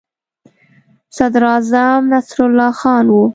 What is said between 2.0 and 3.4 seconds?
نصرالله خان وو.